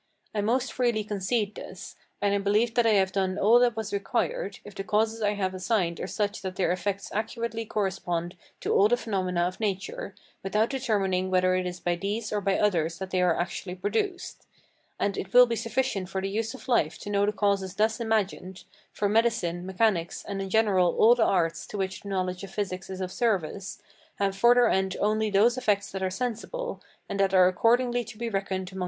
I 0.33 0.41
most 0.41 0.73
freely 0.73 1.03
concede 1.03 1.53
this; 1.53 1.95
and 2.23 2.33
I 2.33 2.39
believe 2.39 2.73
that 2.73 2.87
I 2.87 2.93
have 2.93 3.11
done 3.11 3.37
all 3.37 3.59
that 3.59 3.75
was 3.75 3.93
required, 3.93 4.57
if 4.65 4.73
the 4.73 4.83
causes 4.83 5.21
I 5.21 5.33
have 5.33 5.53
assigned 5.53 5.99
are 5.99 6.07
such 6.07 6.41
that 6.41 6.55
their 6.55 6.71
effects 6.71 7.11
accurately 7.13 7.65
correspond 7.67 8.35
to 8.61 8.73
all 8.73 8.87
the 8.87 8.97
phenomena 8.97 9.41
of 9.41 9.59
nature, 9.59 10.15
without 10.41 10.71
determining 10.71 11.29
whether 11.29 11.53
it 11.53 11.67
is 11.67 11.79
by 11.79 11.95
these 11.97 12.33
or 12.33 12.41
by 12.41 12.57
others 12.57 12.97
that 12.97 13.11
they 13.11 13.21
are 13.21 13.37
actually 13.39 13.75
produced. 13.75 14.47
And 14.99 15.19
it 15.19 15.33
will 15.35 15.45
be 15.45 15.55
sufficient 15.55 16.09
for 16.09 16.19
the 16.19 16.29
use 16.29 16.55
of 16.55 16.67
life 16.67 16.97
to 16.97 17.11
know 17.11 17.27
the 17.27 17.31
causes 17.31 17.75
thus 17.75 17.99
imagined, 17.99 18.63
for 18.91 19.07
medicine, 19.07 19.67
mechanics, 19.67 20.25
and 20.27 20.41
in 20.41 20.49
general 20.49 20.95
all 20.97 21.13
the 21.13 21.25
arts 21.25 21.67
to 21.67 21.77
which 21.77 22.01
the 22.01 22.09
knowledge 22.09 22.43
of 22.43 22.49
physics 22.49 22.89
is 22.89 23.01
of 23.01 23.11
service, 23.11 23.79
have 24.15 24.35
for 24.35 24.55
their 24.55 24.67
end 24.67 24.97
only 24.99 25.29
those 25.29 25.59
effects 25.59 25.91
that 25.91 26.01
are 26.01 26.09
sensible, 26.09 26.81
and 27.07 27.19
that 27.19 27.35
are 27.35 27.47
accordingly 27.47 28.03
to 28.05 28.17
be 28.17 28.29
reckoned 28.29 28.33
among 28.33 28.45
the 28.47 28.49
phenomena 28.49 28.65
of 28.71 28.77
nature. 28.77 28.79